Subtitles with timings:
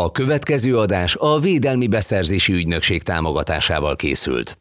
[0.00, 4.58] A következő adás a Védelmi Beszerzési Ügynökség támogatásával készült.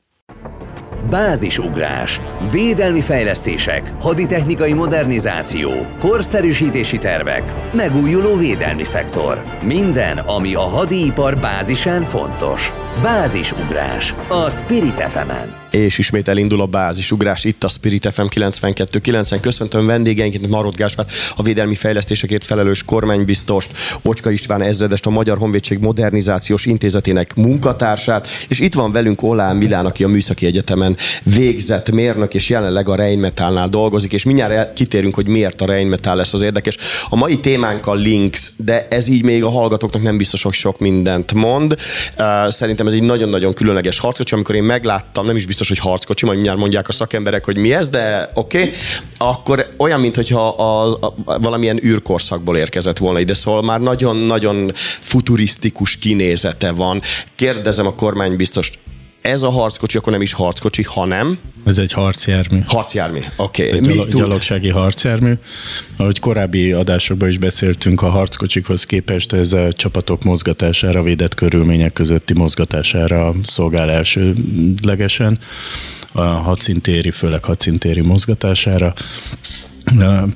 [1.10, 5.70] Bázisugrás, védelmi fejlesztések, haditechnikai modernizáció,
[6.00, 9.44] korszerűsítési tervek, megújuló védelmi szektor.
[9.64, 12.74] Minden, ami a hadipar bázisán fontos.
[13.02, 19.38] Bázisugrás a Spirit fm -en és ismét elindul a bázisugrás itt a Spirit FM 92.9-en.
[19.42, 21.06] Köszöntöm vendégeinket, Marot Gáspár,
[21.36, 28.60] a védelmi fejlesztésekért felelős kormánybiztost, Ocska István ezredest, a Magyar Honvédség Modernizációs Intézetének munkatársát, és
[28.60, 33.70] itt van velünk Olán Milán, aki a Műszaki Egyetemen végzett mérnök, és jelenleg a Rheinmetallnál
[33.70, 36.78] dolgozik, és mindjárt kitérünk, hogy miért a Rheinmetall lesz az érdekes.
[37.10, 40.80] A mai témánk a Links, de ez így még a hallgatóknak nem biztos, hogy sok
[40.80, 41.76] mindent mond.
[42.48, 46.38] Szerintem ez egy nagyon-nagyon különleges harckocsi, amikor én megláttam, nem is biztos, hogy harckocsi, majd
[46.38, 48.74] mindjárt mondják a szakemberek, hogy mi ez, de oké, okay.
[49.18, 55.98] akkor olyan, mintha a, a, a, valamilyen űrkorszakból érkezett volna ide, szóval már nagyon-nagyon futurisztikus
[55.98, 57.02] kinézete van.
[57.36, 58.72] Kérdezem a kormány biztos,
[59.22, 61.40] ez a harckocsi akkor nem is harckocsi, hanem...
[61.66, 62.60] Ez egy harcjármű.
[62.68, 63.66] Harcjármű, oké.
[63.68, 63.78] Okay.
[63.78, 65.34] Egy gyalog, gyalogsági harcjármű.
[65.98, 72.34] Ahogy korábbi adásokban is beszéltünk, a harckocsikhoz képest ez a csapatok mozgatására, védett körülmények közötti
[72.34, 75.40] mozgatására szolgál elsőlegesen,
[76.12, 78.94] a hadszintéri, főleg hadszintéri mozgatására.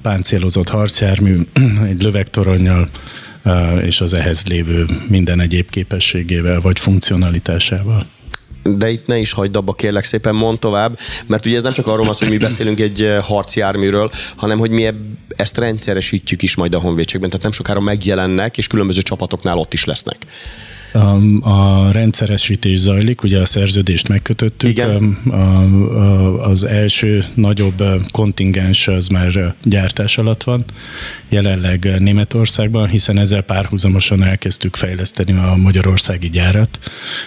[0.02, 1.40] Páncélozott harcjármű,
[1.90, 2.90] egy lövegtoronnyal,
[3.82, 8.06] és az ehhez lévő minden egyéb képességével vagy funkcionalitásával
[8.64, 11.88] de itt ne is hagyd abba, kérlek szépen, mond tovább, mert ugye ez nem csak
[11.88, 14.90] arról van hogy mi beszélünk egy eh, harcjárműről, hanem hogy mi
[15.36, 19.86] ezt rendszeresítjük is majd a honvédségben, tehát nem sokára megjelennek, és különböző csapatoknál ott is
[19.86, 20.18] lesznek.
[20.94, 21.18] A,
[21.50, 24.70] a rendszeresítés zajlik, ugye a szerződést megkötöttük.
[24.70, 25.18] Igen.
[25.30, 30.66] A, a, az első nagyobb kontingens az már gyártás alatt van,
[31.30, 36.80] jelenleg Németországban, hiszen ezzel párhuzamosan elkezdtük fejleszteni a magyarországi gyárat.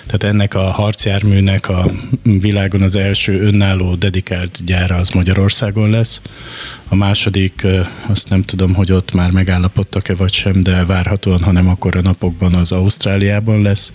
[0.07, 1.91] Tehát ennek a harcjárműnek a
[2.23, 6.21] világon az első önálló dedikált gyára az Magyarországon lesz.
[6.89, 7.67] A második,
[8.07, 12.55] azt nem tudom, hogy ott már megállapodtak-e vagy sem, de várhatóan, hanem akkor a napokban
[12.55, 13.93] az Ausztráliában lesz.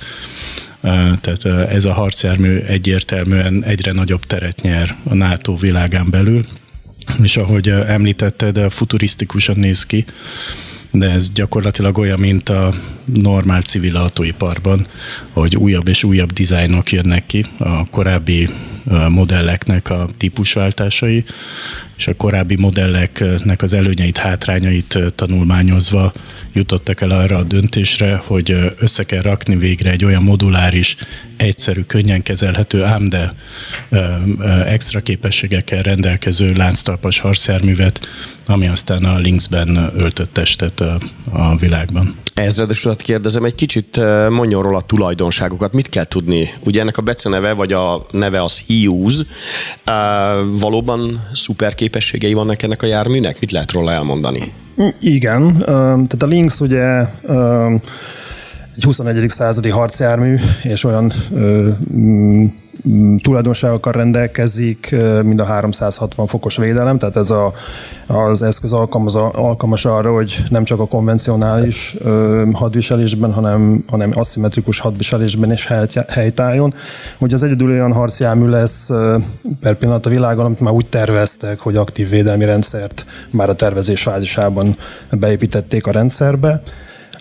[1.22, 6.46] Tehát ez a harcjármű egyértelműen egyre nagyobb teret nyer a NATO világán belül,
[7.22, 10.06] és ahogy említetted, futurisztikusan néz ki,
[10.92, 12.74] de ez gyakorlatilag olyan, mint a
[13.06, 14.88] normál civil autóiparban,
[15.30, 18.50] hogy újabb és újabb dizájnok jönnek ki, a korábbi
[19.10, 21.24] modelleknek a típusváltásai,
[21.98, 26.14] és a korábbi modelleknek az előnyeit, hátrányait tanulmányozva
[26.54, 30.96] jutottak el arra a döntésre, hogy össze kell rakni végre egy olyan moduláris,
[31.38, 33.34] egyszerű, könnyen kezelhető, ám de
[34.66, 38.08] extra képességekkel rendelkező lánctalpas harcjárművet,
[38.46, 41.00] ami aztán a Linksben öltött testet a,
[41.32, 42.16] a világban.
[42.34, 44.00] Ezredes urat kérdezem, egy kicsit
[44.30, 45.74] mondjon róla a tulajdonságokat.
[45.74, 46.54] Mit kell tudni?
[46.60, 49.24] Ugye ennek a beceneve, vagy a neve az Hughes.
[50.60, 53.40] Valóban szuper képességei vannak ennek a járműnek?
[53.40, 54.54] Mit lehet róla elmondani?
[55.00, 57.00] Igen, tehát a Lynx ugye
[58.76, 59.30] egy 21.
[59.30, 61.14] századi harcjármű, és olyan
[61.96, 62.46] Mm,
[63.22, 67.52] tulajdonságokkal rendelkezik, mint a 360 fokos védelem, tehát ez a,
[68.08, 71.96] az eszköz alkalmaz, alkalmas arra, hogy nem csak a konvencionális
[72.54, 75.70] hadviselésben, hanem, hanem aszimmetrikus hadviselésben is
[76.08, 76.74] helytálljon.
[77.18, 78.90] Hogy az egyedül olyan harcjármű lesz
[79.60, 84.04] per pillanat a világon, amit már úgy terveztek, hogy aktív védelmi rendszert már a tervezés
[84.04, 84.76] fázisában
[85.12, 86.62] beépítették a rendszerbe.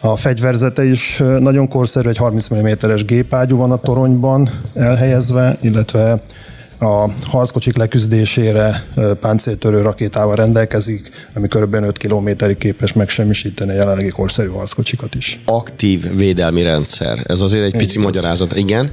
[0.02, 6.20] A fegyverzete is nagyon korszerű, egy 30 mm-es gépágyú van a toronyban elhelyezve, illetve
[6.80, 8.84] a harckocsik leküzdésére
[9.20, 11.74] páncéltörő rakétával rendelkezik, ami kb.
[11.74, 15.40] 5 kilométerig képes megsemmisíteni a jelenlegi korszerű harckocsikat is.
[15.44, 17.18] Aktív védelmi rendszer.
[17.26, 18.56] Ez azért egy pici magyarázat.
[18.56, 18.90] Igen.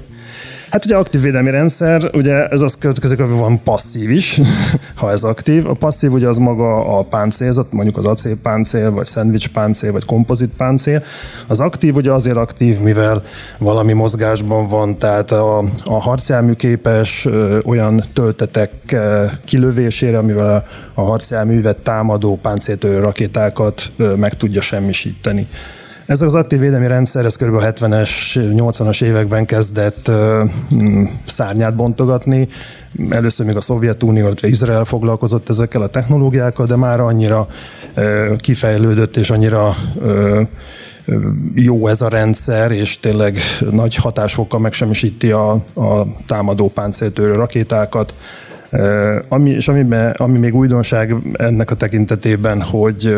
[0.69, 4.39] Hát ugye aktív védelmi rendszer, ugye ez az következik, hogy van passzív is,
[4.99, 5.67] ha ez aktív.
[5.67, 10.51] A passzív ugye az maga a páncélzat, mondjuk az acélpáncél, vagy szendvics páncél, vagy kompozit
[10.57, 11.03] páncél.
[11.47, 13.23] Az aktív ugye azért aktív, mivel
[13.59, 20.63] valami mozgásban van, tehát a, a harcjármű képes ö, olyan töltetek ö, kilövésére, amivel a,
[21.01, 25.47] a harcjárművet támadó páncéltörő rakétákat ö, meg tudja semmisíteni.
[26.07, 27.55] Ez az aktív védelmi rendszer, ez kb.
[27.55, 30.11] a 70-es, 80-as években kezdett
[30.73, 32.47] mm, szárnyát bontogatni.
[33.09, 37.47] Először még a Szovjetunió, illetve Izrael foglalkozott ezekkel a technológiákkal, de már annyira
[38.37, 39.75] kifejlődött és annyira
[41.53, 43.39] jó ez a rendszer, és tényleg
[43.69, 48.13] nagy hatásfokkal megsemmisíti a, a támadó páncéltörő rakétákat,
[49.27, 53.15] Ami, és ami, ami még újdonság ennek a tekintetében, hogy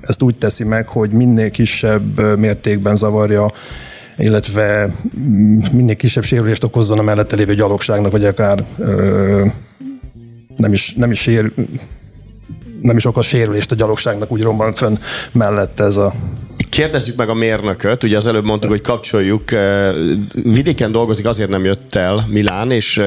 [0.00, 3.50] ezt úgy teszi meg, hogy minél kisebb mértékben zavarja
[4.18, 9.46] illetve mm, minél kisebb sérülést okozzon a mellette lévő gyalogságnak, vagy akár ö,
[10.56, 11.52] nem is, nem is sér,
[12.82, 14.96] nem is okoz sérülést a gyalogságnak, úgy romban fönn
[15.32, 16.12] mellett ez a
[16.70, 19.42] Kérdezzük meg a mérnököt, ugye az előbb mondtuk, hogy kapcsoljuk.
[20.32, 23.02] Vidéken dolgozik, azért nem jött el Milán, és,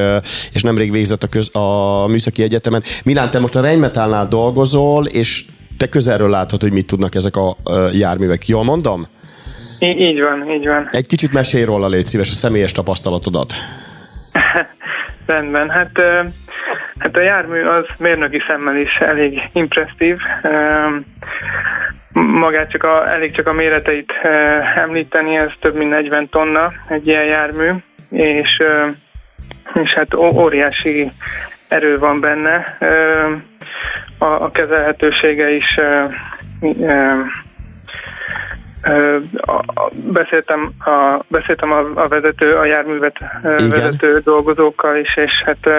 [0.54, 2.84] és nemrég végzett a, köz, a Műszaki Egyetemen.
[3.04, 5.46] Milán, te most a Rheinmetallnál dolgozol, és
[5.78, 7.58] te közelről látod, hogy mit tudnak ezek a
[7.92, 8.48] járművek.
[8.48, 9.08] Jól mondom?
[9.80, 10.90] Í- így van, így van.
[10.92, 13.54] Egy kicsit mesélj róla, légy szíves, a személyes tapasztalatodat.
[15.26, 15.92] Rendben, hát,
[16.98, 20.18] hát a jármű az mérnöki szemmel is elég impresszív.
[22.14, 24.12] Magát csak a, elég csak a méreteit
[24.76, 27.72] említeni, ez több mint 40 tonna egy ilyen jármű,
[28.10, 28.58] és,
[29.84, 31.12] és hát óriási
[31.68, 32.78] erő van benne.
[34.18, 35.80] A, a kezelhetősége is
[39.94, 43.70] Beszéltem a, beszéltem a, a vezető, a járművet Igen.
[43.70, 45.70] vezető dolgozókkal is, és hát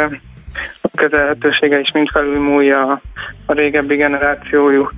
[0.81, 3.01] a kezelhetősége is mind felülmúlja a,
[3.47, 4.89] a régebbi generációjú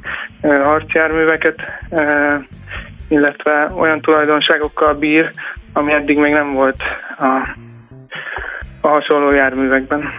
[0.43, 1.61] harcjárműveket,
[3.09, 5.33] illetve olyan tulajdonságokkal bír,
[5.73, 6.83] ami eddig még nem volt
[7.19, 7.57] a,
[8.81, 10.11] a hasonló járművekben.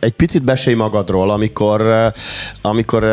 [0.00, 2.12] Egy picit besélj magadról, amikor,
[2.62, 3.04] amikor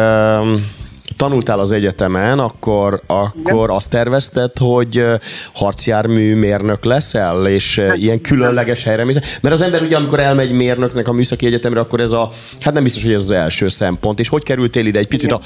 [1.24, 5.06] tanultál az egyetemen, akkor, akkor azt tervezted, hogy
[5.54, 9.40] harcjármű mérnök leszel, és hát, ilyen különleges helyre mész?
[9.42, 12.30] Mert az ember ugye, amikor elmegy mérnöknek a műszaki egyetemre, akkor ez a,
[12.62, 14.20] hát nem biztos, hogy ez az első szempont.
[14.20, 15.00] És hogy kerültél ide?
[15.00, 15.40] Egy picit a,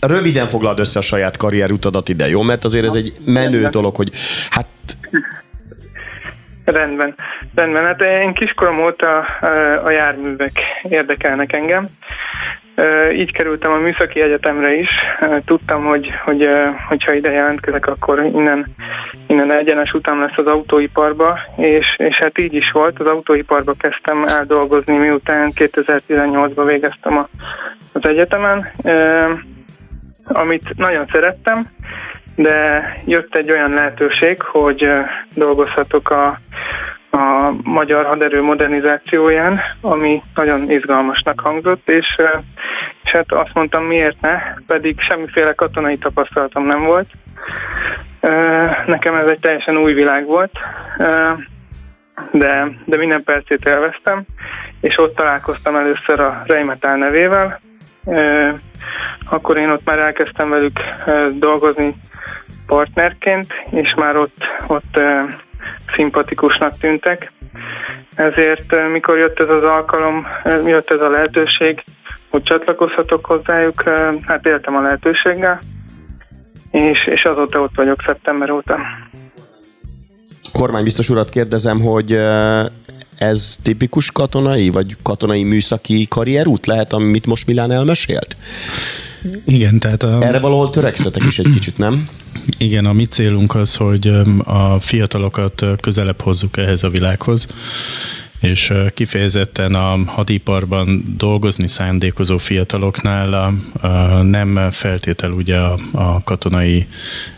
[0.00, 2.42] röviden foglald össze a saját karrierutadat ide, jó?
[2.42, 4.10] Mert azért ez egy menő dolog, hogy
[4.50, 4.66] hát
[6.64, 7.14] Rendben.
[7.54, 7.84] Rendben.
[7.84, 9.18] Hát én kiskorom óta
[9.84, 11.88] a járművek érdekelnek engem.
[13.14, 14.88] Így kerültem a műszaki egyetemre is.
[15.44, 16.48] Tudtam, hogy, hogy
[16.88, 18.66] hogyha ide jelentkezek, akkor innen,
[19.26, 23.00] innen egyenes utam lesz az autóiparba, és, és hát így is volt.
[23.00, 27.28] Az autóiparba kezdtem eldolgozni, miután 2018-ban végeztem a,
[27.92, 28.70] az egyetemen,
[30.24, 31.66] amit nagyon szerettem,
[32.36, 34.88] de jött egy olyan lehetőség, hogy
[35.34, 36.38] dolgozhatok a
[37.14, 42.16] a magyar haderő modernizációján, ami nagyon izgalmasnak hangzott, és
[43.14, 47.10] hát azt mondtam, miért ne, pedig semmiféle katonai tapasztalatom nem volt.
[48.86, 50.52] Nekem ez egy teljesen új világ volt,
[52.30, 54.22] de, de minden percét elvesztem,
[54.80, 57.60] és ott találkoztam először a Reimetál nevével,
[59.30, 60.78] akkor én ott már elkezdtem velük
[61.32, 61.94] dolgozni
[62.66, 65.00] partnerként, és már ott, ott
[65.94, 67.32] szimpatikusnak tűntek.
[68.14, 71.84] Ezért mikor jött ez az alkalom, jött ez a lehetőség,
[72.34, 73.82] hogy csatlakozhatok hozzájuk,
[74.26, 75.60] hát éltem a lehetőséggel,
[76.70, 78.78] és, és azóta ott vagyok szeptember óta.
[80.52, 82.18] Kormánybiztos urat kérdezem, hogy
[83.18, 88.36] ez tipikus katonai, vagy katonai műszaki karrierút lehet, amit most Milán elmesélt?
[89.44, 90.02] Igen, tehát...
[90.02, 90.22] A...
[90.22, 92.08] Erre valahol törekszetek is egy kicsit, nem?
[92.58, 94.12] Igen, a mi célunk az, hogy
[94.44, 97.46] a fiatalokat közelebb hozzuk ehhez a világhoz,
[98.44, 103.54] és kifejezetten a hadiparban dolgozni szándékozó fiataloknál
[104.22, 105.58] nem feltétel ugye
[105.92, 106.86] a katonai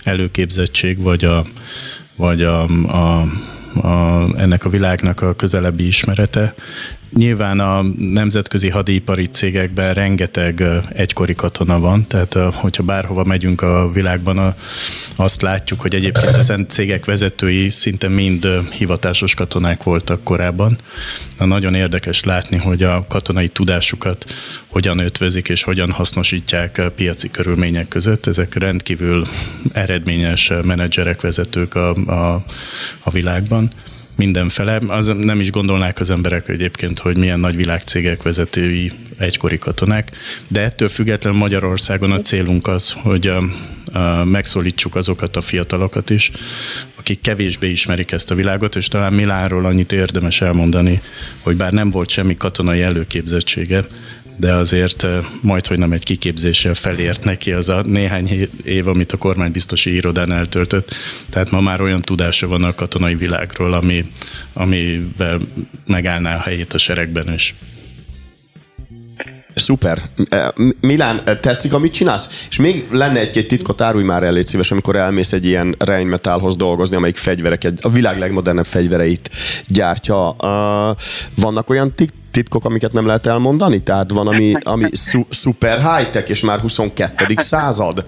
[0.04, 1.44] előképzettség, vagy a,
[2.16, 3.20] vagy a, a,
[3.86, 6.54] a, ennek a világnak a közelebbi ismerete,
[7.16, 14.54] Nyilván a nemzetközi hadipari cégekben rengeteg egykori katona van, tehát hogyha bárhova megyünk a világban,
[15.16, 20.76] azt látjuk, hogy egyébként ezen cégek vezetői szinte mind hivatásos katonák voltak korábban.
[21.38, 24.24] Nagyon érdekes látni, hogy a katonai tudásukat
[24.66, 28.26] hogyan ötvezik és hogyan hasznosítják piaci körülmények között.
[28.26, 29.26] Ezek rendkívül
[29.72, 32.44] eredményes menedzserek, vezetők a, a,
[33.02, 33.70] a világban
[34.16, 34.80] mindenfele.
[34.86, 40.10] Az nem is gondolnák az emberek egyébként, hogy milyen nagy világcégek vezetői egykori katonák,
[40.48, 43.42] de ettől függetlenül Magyarországon a célunk az, hogy a,
[43.98, 46.30] a, megszólítsuk azokat a fiatalokat is,
[46.94, 51.00] akik kevésbé ismerik ezt a világot, és talán Milánról annyit érdemes elmondani,
[51.42, 53.86] hogy bár nem volt semmi katonai előképzettsége,
[54.36, 55.06] de azért
[55.40, 60.32] majd, hogy nem egy kiképzéssel felért neki az a néhány év, amit a kormánybiztosi irodán
[60.32, 60.94] eltöltött.
[61.30, 64.12] Tehát ma már olyan tudása van a katonai világról, ami,
[64.52, 65.40] amivel
[65.86, 67.54] megállná a helyét a seregben is.
[69.54, 70.02] Szuper.
[70.80, 72.46] Milán, tetszik, amit csinálsz?
[72.50, 76.56] És még lenne egy-két titkot, árulj már el, légy szíves, amikor elmész egy ilyen Rheinmetallhoz
[76.56, 79.30] dolgozni, amelyik fegyverek, a világ legmodernebb fegyvereit
[79.66, 80.36] gyártja.
[81.34, 83.82] Vannak olyan titkok, amiket nem lehet elmondani?
[83.82, 87.34] Tehát van, ami, ami szu- szuper high-tech, és már 22.
[87.36, 88.04] század.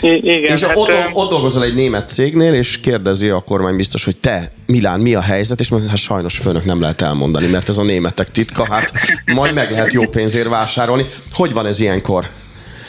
[0.00, 0.52] I- igen.
[0.52, 4.52] És hát, ott, ott dolgozol egy német cégnél, és kérdezi a kormány biztos, hogy te,
[4.66, 5.60] Milán, mi a helyzet?
[5.60, 8.92] És mondja, hát sajnos főnök nem lehet elmondani, mert ez a németek titka, hát
[9.34, 11.06] majd meg lehet jó pénzért vásárolni.
[11.32, 12.26] Hogy van ez ilyenkor?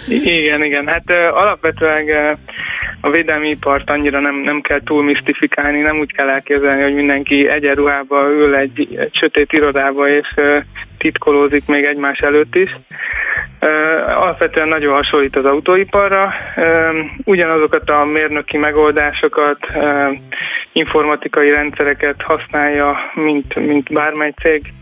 [0.08, 0.88] Igen, igen.
[0.88, 2.38] Hát alapvetően
[3.02, 7.50] a védelmi ipart annyira nem, nem kell túl misztifikálni, nem úgy kell elképzelni, hogy mindenki
[7.50, 10.34] egyenruhába ül egy, egy sötét irodába és
[10.98, 12.76] titkolózik még egymás előtt is.
[14.08, 16.34] Alapvetően nagyon hasonlít az autóiparra.
[17.24, 19.60] Ugyanazokat a mérnöki megoldásokat,
[20.72, 24.74] informatikai rendszereket használja, mint, mint bármely cég,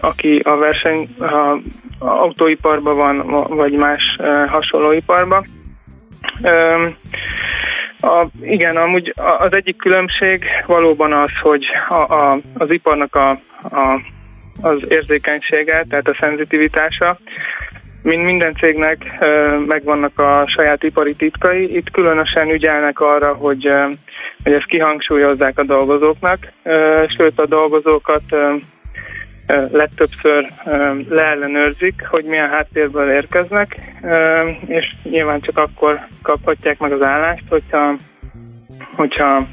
[0.00, 1.24] aki a verseny a,
[1.98, 5.46] a autóiparban van, vagy más ö, hasonló iparban.
[8.00, 13.30] A, igen, amúgy az egyik különbség valóban az, hogy a, a, az iparnak a,
[13.62, 14.00] a,
[14.60, 17.18] az érzékenysége, tehát a szenzitivitása,
[18.02, 19.04] mint minden cégnek
[19.66, 23.72] megvannak a saját ipari titkai, itt különösen ügyelnek arra, hogy,
[24.42, 26.52] hogy ezt kihangsúlyozzák a dolgozóknak,
[27.16, 28.22] sőt a dolgozókat
[29.72, 30.52] legtöbbször
[31.08, 33.80] leellenőrzik, hogy milyen háttérből érkeznek,
[34.66, 37.94] és nyilván csak akkor kaphatják meg az állást, hogyha,
[38.96, 39.46] hogyha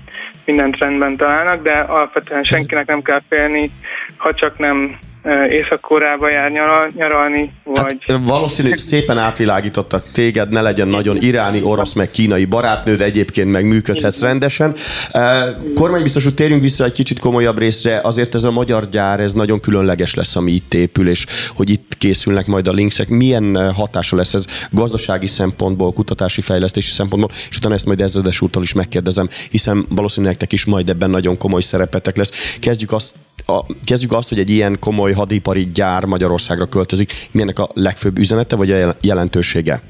[0.48, 3.72] mindent rendben találnak, de alapvetően senkinek nem kell félni,
[4.18, 7.98] ha csak nem ö, Észak-Koreába jár nyaral, nyaralni, vagy...
[8.08, 13.04] Hát, valószínű, hogy szépen átvilágítottak téged, ne legyen nagyon iráni, orosz, meg kínai barátnő, de
[13.04, 14.74] egyébként meg működhetsz rendesen.
[15.14, 19.34] Uh, kormánybiztos, hogy térjünk vissza egy kicsit komolyabb részre, azért ez a magyar gyár, ez
[19.34, 21.26] nagyon különleges lesz, ami itt épül, és
[21.56, 23.08] hogy itt készülnek majd a linkszek.
[23.10, 28.42] Milyen eh, hatása lesz ez gazdasági szempontból, kutatási fejlesztési szempontból, és utána ezt majd ezredes
[28.42, 32.58] úrtól is megkérdezem, hiszen valószínűleg nektek is majd ebben nagyon komoly szerepetek lesz.
[32.60, 33.14] Kezdjük azt,
[33.46, 37.14] a, kezdjük azt, hogy egy ilyen komoly hadipari gyár Magyarországra költözik.
[37.32, 39.82] Milyennek a legfőbb üzenete, vagy a jel- jelentősége?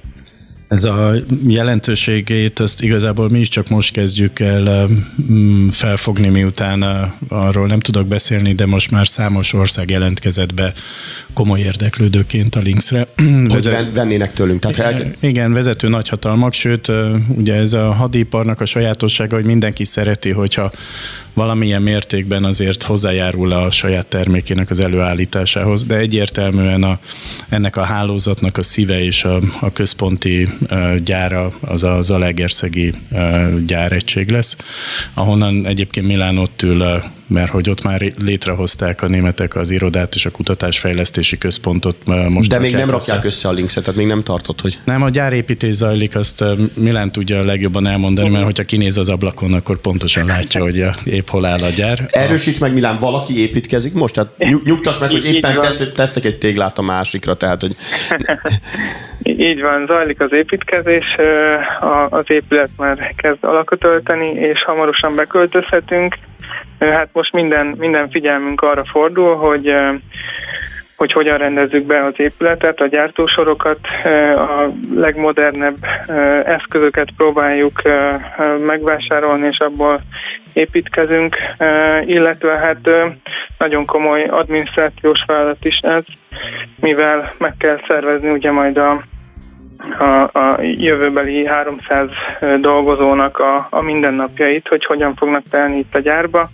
[0.68, 1.14] Ez a
[1.48, 4.90] jelentőségét, ezt igazából mi is csak most kezdjük el
[5.32, 6.90] mm, felfogni, miután uh,
[7.28, 10.74] arról nem tudok beszélni, de most már számos ország jelentkezett be
[11.34, 13.08] komoly érdeklődőként a Linksre.
[13.16, 14.60] Hogy Vezet- ven- vennének tőlünk.
[14.60, 19.84] Tehát el, igen, vezető nagyhatalmak, sőt, ö, ugye ez a hadiparnak a sajátossága, hogy mindenki
[19.86, 20.72] szereti, hogyha
[21.38, 27.00] valamilyen mértékben azért hozzájárul a saját termékének az előállításához, de egyértelműen a,
[27.50, 30.50] ennek a hálózatnak a szíve és a, a központi
[31.04, 34.56] gyára az a Zalaegerszegi ö, gyáregység lesz,
[35.14, 40.26] ahonnan egyébként Milán ott ül, mert hogy ott már létrehozták a németek az irodát és
[40.26, 41.96] a kutatásfejlesztési központot.
[42.30, 42.92] Most de még nem össze.
[42.92, 44.80] rakják össze a linkszet, tehát még nem tartott, hogy...
[44.84, 46.44] Nem, a gyárépítés zajlik, azt
[46.74, 50.96] Milán tudja a legjobban elmondani, mert hogyha kinéz az ablakon, akkor pontosan látja, hogy a,
[51.04, 52.06] épp hol áll a gyár.
[52.10, 54.14] Erősíts meg, Milán, valaki építkezik most?
[54.14, 57.76] Tehát nyug- nyugtass meg, hogy éppen tesz, tesznek egy téglát a másikra, tehát hogy
[59.24, 61.06] Így van, zajlik az építkezés,
[62.10, 66.18] az épület már kezd alakot ölteni, és hamarosan beköltözhetünk.
[66.80, 69.74] Hát most minden, minden figyelmünk arra fordul, hogy
[70.98, 73.80] hogy hogyan rendezzük be az épületet, a gyártósorokat,
[74.36, 75.78] a legmodernebb
[76.46, 77.82] eszközöket próbáljuk
[78.66, 80.02] megvásárolni, és abból
[80.54, 81.36] építkezünk,
[82.06, 82.90] illetve hát
[83.58, 86.04] nagyon komoly adminisztrációs feladat is ez,
[86.80, 89.02] mivel meg kell szervezni ugye majd a
[89.98, 92.10] a, a jövőbeli 300
[92.60, 96.50] dolgozónak a, a mindennapjait, hogy hogyan fognak telni itt a gyárba.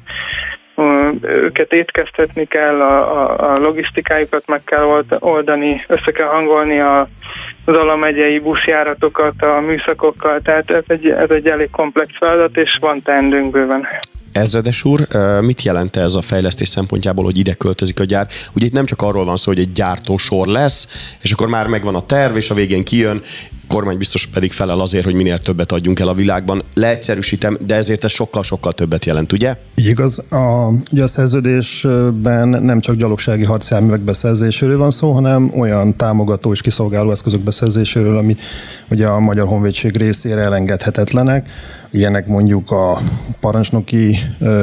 [1.21, 7.07] Őket étkeztetni kell, a, a, a logisztikájukat meg kell old- oldani, össze kell hangolni a
[7.65, 13.01] Zala megyei buszjáratokat a műszakokkal, tehát ez egy, ez egy elég komplex feladat, és van
[13.01, 13.87] teendőnk bőven.
[14.33, 15.07] Ezredes úr,
[15.41, 18.27] mit jelent ez a fejlesztés szempontjából, hogy ide költözik a gyár?
[18.53, 20.87] Ugye itt nem csak arról van szó, hogy egy gyártósor lesz,
[21.21, 23.21] és akkor már megvan a terv, és a végén kijön,
[23.67, 26.63] kormány biztos pedig felel azért, hogy minél többet adjunk el a világban.
[26.73, 29.55] Leegyszerűsítem, de ezért ez sokkal-sokkal többet jelent, ugye?
[29.75, 30.23] Igaz.
[30.29, 36.61] A, ugye a szerződésben nem csak gyalogsági harcjárművek beszerzéséről van szó, hanem olyan támogató és
[36.61, 38.35] kiszolgáló eszközök beszerzéséről, ami
[38.89, 41.49] ugye a Magyar Honvédség részére elengedhetetlenek.
[41.93, 42.99] Ilyenek mondjuk a
[43.39, 44.17] parancsnoki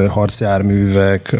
[0.07, 1.35] harcjárművek,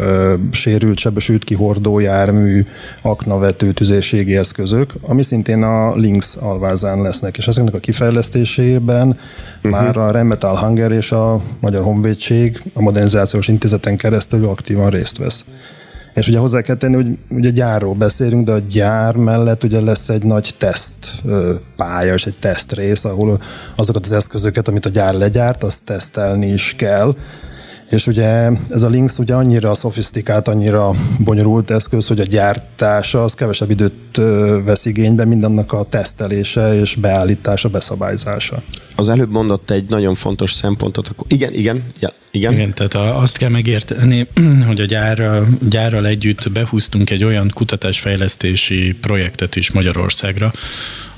[0.52, 2.64] sérült, sebesült kihordó jármű,
[3.02, 9.72] aknavető tüzérségi eszközök, ami szintén a Lynx alvázán lesznek, és ezeknek a kifejlesztésében uh-huh.
[9.72, 15.46] már a Rheinmetall Hanger és a Magyar Honvédség a modernizációs intézeten keresztül aktívan részt vesz.
[16.14, 20.10] És ugye hozzá kell tenni, hogy ugye gyárról beszélünk, de a gyár mellett ugye lesz
[20.10, 21.12] egy nagy teszt
[21.76, 23.40] pálya és egy tesztrész, ahol
[23.76, 27.16] azokat az eszközöket, amit a gyár legyárt, azt tesztelni is kell.
[27.92, 33.34] És ugye ez a Lynx ugye annyira szofisztikált, annyira bonyolult eszköz, hogy a gyártása az
[33.34, 34.22] kevesebb időt
[34.64, 38.62] vesz igénybe, mindennek a tesztelése és beállítása, beszabályzása.
[38.96, 41.16] Az előbb mondott egy nagyon fontos szempontot.
[41.28, 42.54] Igen, igen, ja, igen.
[42.54, 44.28] Igen, tehát azt kell megérteni,
[44.68, 50.54] hogy a gyár, gyárral együtt behúztunk egy olyan kutatásfejlesztési projektet is Magyarországra,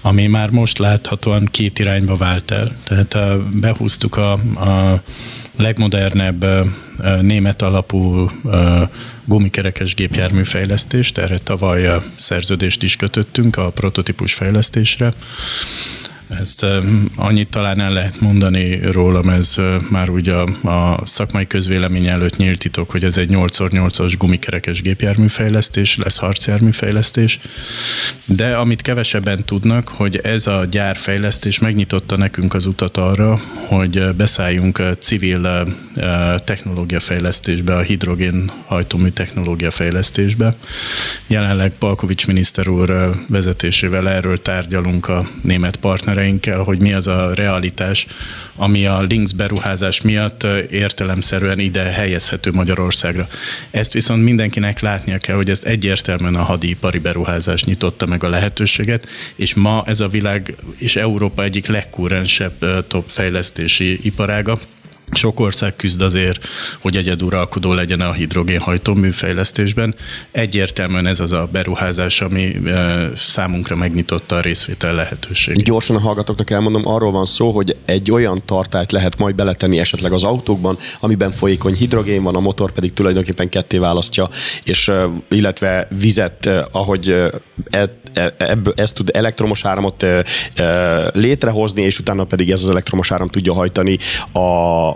[0.01, 2.75] ami már most láthatóan két irányba vált el.
[2.83, 3.17] Tehát
[3.59, 5.01] behúztuk a, a
[5.57, 6.45] legmodernebb
[7.21, 8.31] német alapú
[9.25, 15.13] gumikerekes gépjárműfejlesztést, erre tavaly szerződést is kötöttünk a prototípus fejlesztésre,
[16.39, 16.65] ezt
[17.15, 19.55] annyit talán el lehet mondani rólam, ez
[19.89, 25.97] már ugye a, a szakmai közvélemény előtt nyílt titok, hogy ez egy 8x8-as gumikerekes gépjárműfejlesztés,
[25.97, 27.39] lesz harcjárműfejlesztés,
[28.25, 34.81] de amit kevesebben tudnak, hogy ez a gyárfejlesztés megnyitotta nekünk az utat arra, hogy beszálljunk
[34.99, 35.67] civil
[36.45, 40.55] technológiafejlesztésbe, a hidrogén hajtómű technológiafejlesztésbe.
[41.27, 47.33] Jelenleg Palkovics miniszter úr vezetésével erről tárgyalunk a német partnereink, partnereinkkel, hogy mi az a
[47.33, 48.07] realitás,
[48.55, 53.27] ami a Links beruházás miatt értelemszerűen ide helyezhető Magyarországra.
[53.71, 59.07] Ezt viszont mindenkinek látnia kell, hogy ezt egyértelműen a hadipari beruházás nyitotta meg a lehetőséget,
[59.35, 64.59] és ma ez a világ és Európa egyik legkúrensebb top fejlesztési iparága,
[65.15, 66.47] sok ország küzd azért,
[66.79, 69.95] hogy egyeduralkodó legyen a hidrogénhajtó műfejlesztésben.
[70.31, 75.63] Egyértelműen ez az a beruházás, ami e, számunkra megnyitotta a részvétel lehetőségét.
[75.63, 80.11] Gyorsan a hallgatóknak elmondom, arról van szó, hogy egy olyan tartályt lehet majd beletenni esetleg
[80.11, 84.29] az autókban, amiben folyékony hidrogén van, a motor pedig tulajdonképpen ketté választja,
[84.63, 87.89] és e, illetve vizet, e, ahogy e,
[88.37, 90.05] ebből, ez tud elektromos áramot
[91.13, 93.97] létrehozni, és utána pedig ez az elektromos áram tudja hajtani
[94.31, 94.39] a,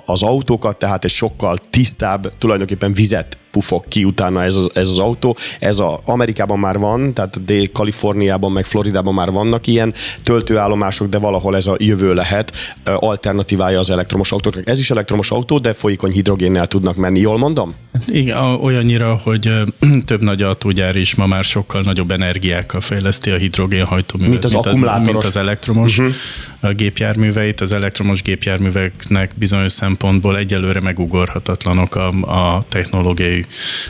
[0.09, 4.99] az autókat, tehát egy sokkal tisztább, tulajdonképpen vizet pufog ki utána ez az, ez az
[4.99, 5.37] autó.
[5.59, 11.55] Ez a Amerikában már van, tehát Dél-Kaliforniában, meg Floridában már vannak ilyen töltőállomások, de valahol
[11.55, 12.51] ez a jövő lehet
[12.83, 14.67] alternatívája az elektromos autóknak.
[14.67, 17.75] Ez is elektromos autó, de folyékony hidrogénnel tudnak menni, jól mondom?
[18.07, 19.51] Igen, olyannyira, hogy
[20.05, 24.31] több nagy autógyár is ma már sokkal nagyobb energiákkal fejleszti a hidrogénhajtóművet.
[24.31, 25.11] Mint az mint akkumulátoros.
[25.11, 26.73] mint az elektromos uh-huh.
[26.75, 27.61] gépjárműveit.
[27.61, 33.45] Az elektromos gépjárműveknek bizonyos szempontból egyelőre megugorhatatlanok a, a technológiai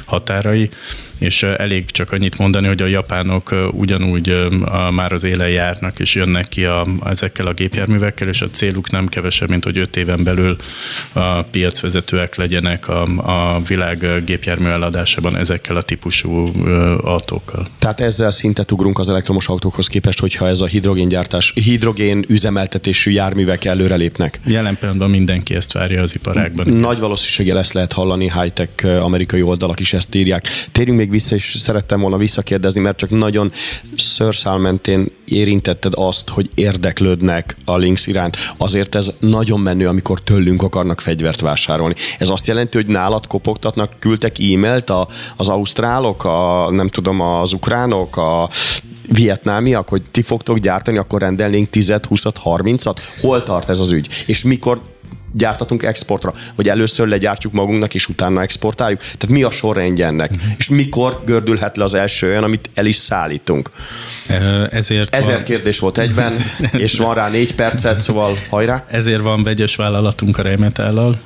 [0.07, 0.69] határai
[1.17, 4.47] és elég csak annyit mondani, hogy a japánok ugyanúgy
[4.91, 9.07] már az élen járnak, és jönnek ki a, ezekkel a gépjárművekkel, és a céluk nem
[9.07, 10.55] kevesebb, mint hogy öt éven belül
[11.13, 13.01] a piacvezetőek legyenek a,
[13.55, 16.51] a világ gépjármű eladásában ezekkel a típusú
[17.03, 17.67] autókkal.
[17.79, 23.65] Tehát ezzel szintet ugrunk az elektromos autókhoz képest, hogyha ez a hidrogéngyártás, hidrogén üzemeltetésű járművek
[23.65, 24.39] előrelépnek.
[24.45, 26.67] Jelen pillanatban mindenki ezt várja az iparágban.
[26.67, 30.47] Nagy valószínűséggel ezt lehet hallani, high-tech amerikai oldalak is ezt írják.
[30.71, 33.51] Térjünk még még vissza, és szerettem volna visszakérdezni, mert csak nagyon
[33.97, 38.37] szőrszálmentén érintetted azt, hogy érdeklődnek a Links iránt.
[38.57, 41.95] Azért ez nagyon menő, amikor tőlünk akarnak fegyvert vásárolni.
[42.17, 47.53] Ez azt jelenti, hogy nálad kopogtatnak, küldtek e-mailt a, az ausztrálok, a, nem tudom, az
[47.53, 48.49] ukránok, a
[49.11, 52.97] vietnámiak, hogy ti fogtok gyártani, akkor rendelnénk 10 20 30-at?
[53.21, 54.07] Hol tart ez az ügy?
[54.25, 54.81] És mikor
[55.37, 58.99] gyártatunk exportra, vagy először legyártjuk magunknak, és utána exportáljuk?
[58.99, 60.31] Tehát mi a sorrendje ennek?
[60.31, 60.51] Uh-huh.
[60.57, 63.69] És mikor gördülhet le az első olyan, amit el is szállítunk?
[64.71, 65.43] Ezért Ezer van...
[65.43, 66.45] kérdés volt egyben,
[66.85, 68.85] és van rá négy percet, szóval hajrá!
[68.87, 71.19] Ezért van vegyes vállalatunk a Rheinmetállal,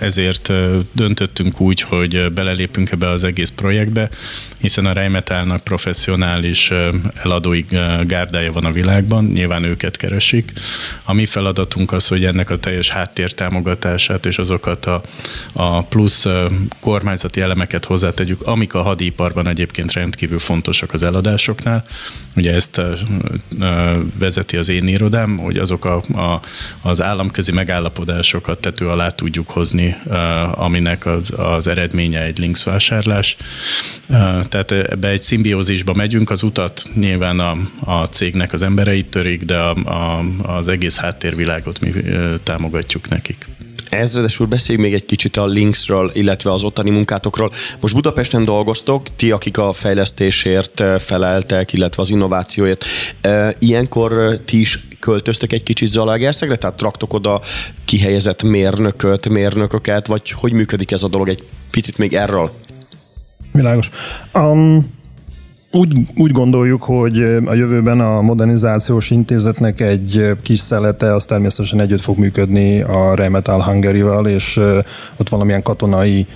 [0.00, 0.52] ezért
[0.92, 4.08] döntöttünk úgy, hogy belelépünk ebbe az egész projektbe,
[4.58, 6.72] hiszen a Rheinmetallnak professzionális
[7.22, 7.64] eladói
[8.06, 10.52] gárdája van a világban, nyilván őket keresik.
[11.04, 15.02] A mi feladatunk az, hogy ennek a teljes háttértámogatását és azokat a,
[15.52, 16.26] a plusz
[16.80, 21.84] kormányzati elemeket hozzátegyük, amik a hadiparban egyébként rendkívül fontosak az eladásoknál.
[22.36, 22.80] Ugye ezt
[24.18, 26.40] vezeti az én irodám, hogy azok a, a,
[26.82, 29.96] az államközi megállapodásokat tető alá tudjuk hozni,
[30.52, 33.36] aminek az, az eredménye egy links vásárlás.
[34.48, 39.56] Tehát ebbe egy szimbiózisba megyünk, az utat nyilván a, a cégnek az embereit törik, de
[39.56, 41.92] a, a, az egész háttérvilágot mi
[42.42, 43.46] támogatjuk nekik.
[43.88, 47.52] Ezredes úr, beszéljünk még egy kicsit a Linksről, illetve az ottani munkátokról.
[47.80, 52.84] Most Budapesten dolgoztok, ti, akik a fejlesztésért feleltek, illetve az innovációért.
[53.58, 57.40] Ilyenkor ti is költöztek egy kicsit Zalaegerszegre, tehát traktok oda
[57.84, 61.28] kihelyezett mérnököt, mérnököket, vagy hogy működik ez a dolog?
[61.28, 62.52] Egy picit még erről.
[63.52, 63.90] Világos.
[64.34, 64.95] Um,
[65.76, 72.00] úgy, úgy gondoljuk, hogy a jövőben a modernizációs intézetnek egy kis szelete az természetesen együtt
[72.00, 74.60] fog működni a Rheinmetall Hungary-val, és
[75.16, 76.26] ott valamilyen katonai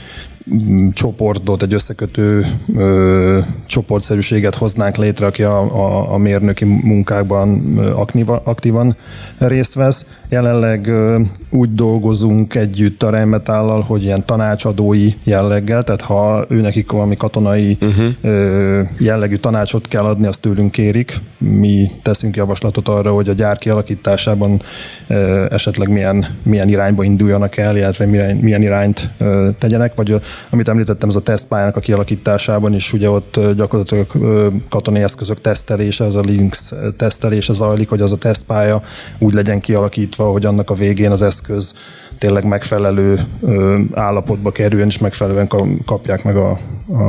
[0.93, 8.97] csoportot, egy összekötő ö, csoportszerűséget hoznánk létre, aki a, a, a mérnöki munkákban aktíva, aktívan
[9.39, 10.07] részt vesz.
[10.29, 16.91] Jelenleg ö, úgy dolgozunk együtt a Rheinmetállal, hogy ilyen tanácsadói jelleggel, tehát ha ő nekik
[16.91, 18.07] valami katonai uh-huh.
[18.21, 21.17] ö, jellegű tanácsot kell adni, azt tőlünk kérik.
[21.39, 24.61] Mi teszünk javaslatot arra, hogy a gyár kialakításában
[25.07, 30.69] ö, esetleg milyen, milyen irányba induljanak el, illetve milyen, milyen irányt ö, tegyenek, vagy amit
[30.69, 34.07] említettem, ez a tesztpályának a kialakításában is, ugye ott gyakorlatilag
[34.69, 38.83] katonai eszközök tesztelése, az a Links tesztelése zajlik, hogy az a tesztpálya
[39.19, 41.75] úgy legyen kialakítva, hogy annak a végén az eszköz
[42.21, 43.19] tényleg megfelelő
[43.95, 45.49] állapotba kerüljön, és megfelelően
[45.85, 47.03] kapják meg a, a,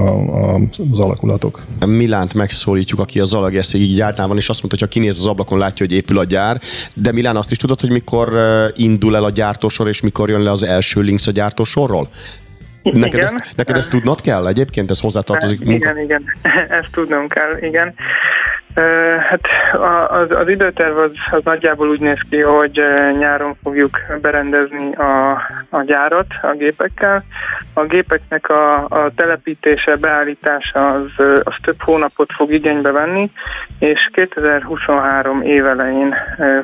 [0.54, 0.60] a,
[0.92, 1.62] az alakulatok.
[1.86, 5.58] Milánt megszólítjuk, aki a Zalagerszegi gyártnál van, és azt mondta, hogy ha kinéz az ablakon,
[5.58, 6.62] látja, hogy épül a gyár.
[6.94, 8.34] De Milán azt is tudod, hogy mikor
[8.76, 12.10] indul el a gyártósor, és mikor jön le az első Links a gyártósorról?
[12.84, 13.20] Neked, igen.
[13.20, 14.90] Ezt, neked ezt tudnod kell egyébként?
[14.90, 15.60] Ez hozzátartozik?
[15.60, 16.00] Igen, munka?
[16.02, 16.24] igen.
[16.80, 17.94] Ezt tudnom kell, igen.
[19.30, 19.42] Hát
[20.10, 22.82] az, az időterv az, az nagyjából úgy néz ki, hogy
[23.20, 25.32] nyáron fogjuk berendezni a,
[25.70, 27.24] a gyárat a gépekkel.
[27.74, 33.32] A gépeknek a, a telepítése, beállítása az, az több hónapot fog igénybe venni,
[33.80, 36.16] és 2023 évelején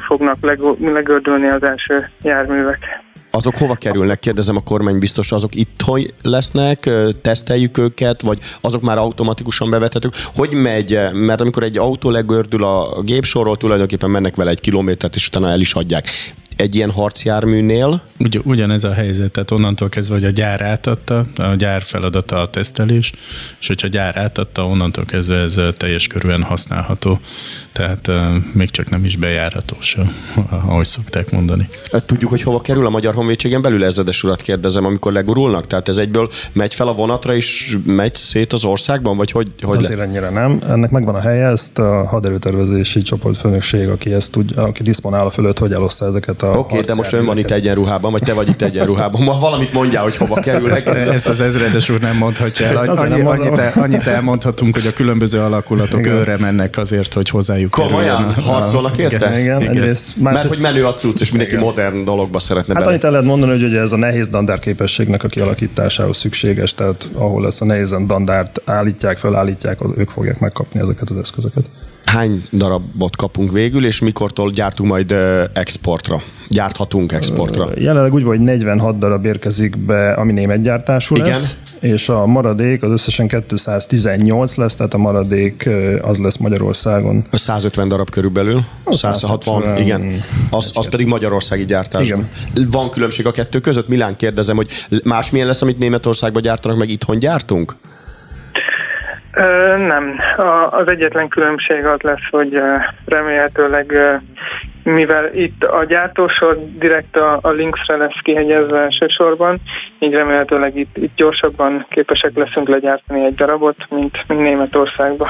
[0.08, 0.38] fognak
[0.80, 3.06] legördülni az első járművek
[3.38, 6.89] azok hova kerülnek, kérdezem a kormány biztos, azok itthon lesznek,
[7.21, 10.13] teszteljük őket, vagy azok már automatikusan bevethetők?
[10.36, 11.00] Hogy megy?
[11.13, 15.60] Mert amikor egy autó legördül a gépsorról, tulajdonképpen mennek vele egy kilométert, és utána el
[15.60, 16.08] is adják
[16.56, 18.02] egy ilyen harcjárműnél.
[18.17, 22.50] Ugy, ugyanez a helyzet, tehát onnantól kezdve, hogy a gyár átadta, a gyár feladata a
[22.50, 23.12] tesztelés,
[23.60, 27.19] és hogyha a gyár átadta, onnantól kezdve ez teljes körülön használható,
[27.78, 28.12] tehát
[28.54, 29.98] még csak nem is bejáratos,
[30.50, 31.70] ahogy szokták mondani.
[32.06, 35.68] Tudjuk, hogy hova kerül a Magyar Honvédségen belül, ezredes urat kérdezem, amikor legurulnak?
[35.68, 39.78] Tehát ez egyből megy fel a vonatra, és megy szét az országban, vagy hogy, hogy
[39.78, 40.04] Azért le?
[40.04, 40.60] ennyire nem.
[40.68, 45.60] Ennek megvan a helye, ezt a haderőtervezési csoportfőnökség, aki ezt tud, aki diszponál a fölött,
[45.60, 48.48] hogy eloszta ezeket a Oké, okay, de most ön van itt egyenruhában, vagy te vagy
[48.48, 49.22] itt egyenruhában.
[49.22, 50.72] Ma valamit mondjál, hogy hova kerül.
[50.72, 52.78] Ezt, ezt az ezredes úr nem mondhatja el.
[52.78, 56.13] Annyi, annyit, el, annyit elmondhatunk, hogy a különböző alakulatok igen.
[56.13, 58.43] őre mennek azért, hogy hozzájuk Komolyan kerüljön.
[58.43, 59.15] harcolnak érte?
[59.15, 59.62] Igen, igen.
[59.62, 59.75] igen.
[59.75, 61.65] Egyrészt, Mert hogy menő a cucc, és mindenki igen.
[61.65, 62.88] modern dologba szeretne Hát bele.
[62.93, 67.10] annyit el lehet mondani, hogy ugye ez a nehéz dandár képességnek a kialakításához szükséges, tehát
[67.13, 71.65] ahol ezt a nehéz dandárt állítják, felállítják, ők fogják megkapni ezeket az eszközöket
[72.08, 75.15] hány darabot kapunk végül, és mikortól gyártunk majd
[75.54, 76.22] exportra?
[76.50, 77.70] Gyárthatunk exportra?
[77.76, 81.28] Jelenleg úgy van, hogy 46 darab érkezik be, ami német gyártású Igen.
[81.28, 85.70] lesz, és a maradék az összesen 218 lesz, tehát a maradék
[86.02, 87.26] az lesz Magyarországon.
[87.32, 88.63] A 150 darab körülbelül?
[88.84, 90.22] A 160, 160 igen.
[90.50, 92.08] Az, az pedig magyarországi gyártás.
[92.08, 92.30] Igen.
[92.72, 93.88] Van különbség a kettő között?
[93.88, 94.70] Milán kérdezem, hogy
[95.04, 97.76] másmilyen lesz, amit Németországban gyártanak, meg itthon gyártunk?
[99.78, 100.19] Nem.
[100.69, 102.62] Az egyetlen különbség az lesz, hogy
[103.06, 103.93] remélhetőleg,
[104.84, 109.62] mivel itt a gyártósor direkt a, a Linksre lesz kihegyezve elsősorban,
[110.00, 115.28] így remélhetőleg itt, itt gyorsabban képesek leszünk legyártani egy darabot, mint, mint Németországban.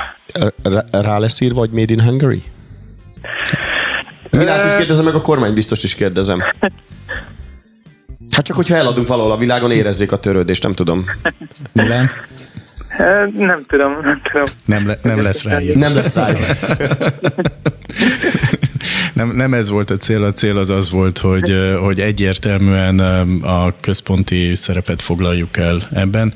[0.91, 2.43] Rá lesz írva, hogy Made in Hungary?
[4.29, 6.43] Milánt is kérdezem, meg a kormány biztos is kérdezem.
[8.31, 11.05] Hát csak, hogyha eladunk valahol a világon, érezzék a törődést, nem tudom.
[11.73, 12.11] Milán?
[13.33, 14.45] Nem tudom, nem tudom.
[14.65, 15.79] Nem, le, nem lesz ráírva.
[15.79, 16.53] Nem lesz ráírva.
[19.17, 22.99] nem, nem ez volt a cél, a cél az az volt, hogy, hogy egyértelműen
[23.41, 26.33] a központi szerepet foglaljuk el ebben,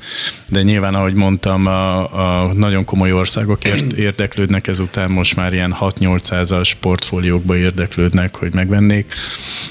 [0.48, 3.64] de nyilván, ahogy mondtam, a, a nagyon komoly országok
[3.96, 9.12] érdeklődnek ezután, most már ilyen 6-800-as portfóliókba érdeklődnek, hogy megvennék.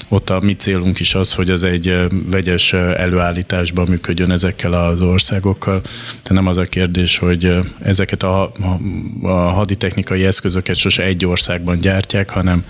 [0.08, 1.98] Ott a mi célunk is az, hogy az egy
[2.30, 5.82] vegyes előállításban működjön ezekkel az országokkal,
[6.28, 8.52] de nem az a kérdés, hogy ezeket a,
[9.22, 12.64] a, haditechnikai eszközöket sose egy országban gyártják, hanem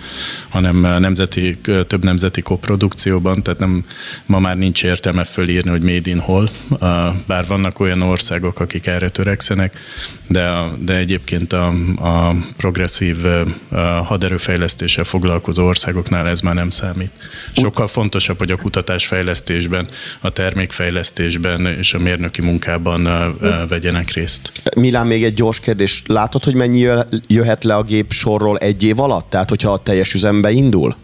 [0.49, 3.85] hanem nemzeti, több nemzeti koprodukcióban, tehát nem,
[4.25, 6.49] ma már nincs értelme fölírni, hogy made in hol,
[7.27, 9.77] bár vannak olyan országok, akik erre törekszenek,
[10.27, 13.17] de, de egyébként a, a progresszív
[13.69, 17.11] a haderőfejlesztéssel foglalkozó országoknál ez már nem számít.
[17.55, 19.87] Sokkal fontosabb, hogy a kutatásfejlesztésben,
[20.19, 23.07] a termékfejlesztésben és a mérnöki munkában
[23.69, 24.51] vegyenek részt.
[24.75, 26.01] Milán, még egy gyors kérdés.
[26.05, 26.87] Látod, hogy mennyi
[27.27, 29.29] jöhet le a gép sorról egy év alatt?
[29.29, 30.95] Tehát, hogyha a teljes üzembe indul?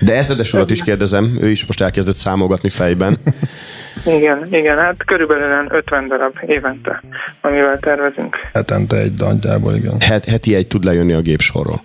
[0.00, 3.18] De ezredes urat is kérdezem, ő is most elkezdett számolgatni fejben.
[4.16, 7.02] Igen, igen, hát körülbelül 50 darab évente,
[7.40, 8.36] amivel tervezünk.
[8.52, 10.00] Hetente egy nagyjából, igen.
[10.00, 11.82] Het, heti egy tud lejönni a gépsorról.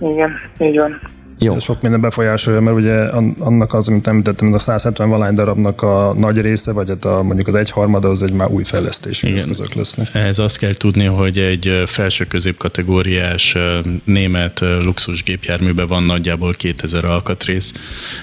[0.00, 1.00] Igen, így van.
[1.38, 1.58] Jó.
[1.58, 2.94] Sok minden befolyásolja, mert ugye
[3.38, 7.46] annak az, amit említettem, a 170 valány darabnak a nagy része, vagy hát a, mondjuk
[7.46, 9.38] az egyharmada, az egy már új fejlesztésű Igen.
[9.38, 10.08] eszközök lesznek.
[10.12, 13.56] Ehhez azt kell tudni, hogy egy felső középkategóriás
[14.04, 17.72] német luxusgépjárműben van nagyjából 2000 alkatrész,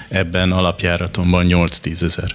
[0.08, 2.34] ebben alapjáraton van 8-10 ezer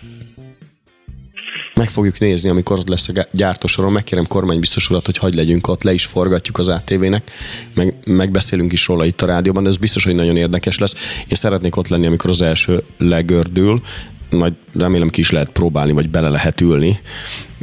[1.78, 5.84] meg fogjuk nézni, amikor ott lesz a gyártósoron, megkérem kormánybiztos urat, hogy hagy legyünk ott,
[5.84, 7.32] le is forgatjuk az ATV-nek,
[7.74, 10.96] meg, megbeszélünk is róla itt a rádióban, ez biztos, hogy nagyon érdekes lesz.
[11.22, 13.82] Én szeretnék ott lenni, amikor az első legördül,
[14.30, 17.00] majd remélem ki is lehet próbálni, vagy bele lehet ülni,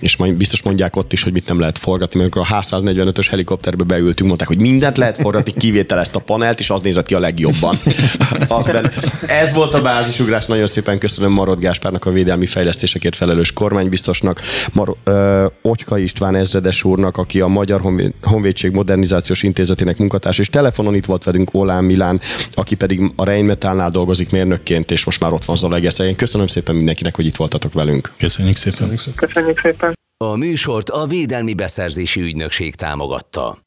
[0.00, 3.84] és majd biztos mondják ott is, hogy mit nem lehet forgatni, mert a H145-ös helikopterbe
[3.84, 7.18] beültünk, mondták, hogy mindent lehet forgatni, kivétel ezt a panelt, és az nézett ki a
[7.18, 7.78] legjobban.
[8.48, 8.92] Azben
[9.26, 14.40] ez volt a bázisugrás, nagyon szépen köszönöm Marod Gáspárnak, a védelmi fejlesztésekért felelős kormánybiztosnak,
[14.72, 17.80] Mar- ö, Ocska István ezredes úrnak, aki a Magyar
[18.22, 22.20] Honvédség Modernizációs Intézetének munkatárs, és telefonon itt volt velünk Olán Milán,
[22.54, 26.16] aki pedig a Rheinmetallnál dolgozik mérnökként, és most már ott van Zalaegeszen.
[26.16, 28.12] Köszönöm szépen mindenkinek, hogy itt voltatok velünk.
[28.18, 28.96] Köszönjük szépen.
[29.14, 29.93] Köszönjük szépen.
[30.16, 33.63] A műsort a Védelmi Beszerzési Ügynökség támogatta.